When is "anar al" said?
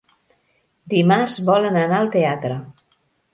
1.83-2.11